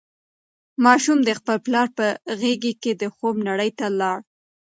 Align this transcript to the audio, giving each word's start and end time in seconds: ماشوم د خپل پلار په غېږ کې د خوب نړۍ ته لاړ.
ماشوم 0.85 1.19
د 1.23 1.29
خپل 1.39 1.55
پلار 1.65 1.87
په 1.97 2.05
غېږ 2.39 2.63
کې 2.83 2.91
د 3.01 3.03
خوب 3.15 3.35
نړۍ 3.47 3.69
ته 3.79 3.85
لاړ. 3.99 4.19